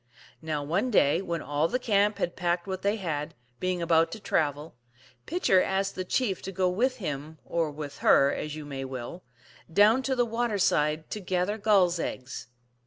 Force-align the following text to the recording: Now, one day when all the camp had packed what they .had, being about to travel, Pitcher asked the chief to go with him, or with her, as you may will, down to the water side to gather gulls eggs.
Now, 0.41 0.63
one 0.63 0.89
day 0.89 1.21
when 1.21 1.43
all 1.43 1.67
the 1.67 1.77
camp 1.77 2.17
had 2.17 2.35
packed 2.35 2.65
what 2.65 2.81
they 2.81 2.95
.had, 2.95 3.35
being 3.59 3.83
about 3.83 4.11
to 4.13 4.19
travel, 4.19 4.73
Pitcher 5.27 5.61
asked 5.61 5.93
the 5.93 6.03
chief 6.03 6.41
to 6.41 6.51
go 6.51 6.67
with 6.69 6.97
him, 6.97 7.37
or 7.45 7.69
with 7.69 7.99
her, 7.99 8.33
as 8.33 8.55
you 8.55 8.65
may 8.65 8.83
will, 8.83 9.21
down 9.71 10.01
to 10.01 10.15
the 10.15 10.25
water 10.25 10.57
side 10.57 11.11
to 11.11 11.19
gather 11.19 11.59
gulls 11.59 11.99
eggs. 11.99 12.47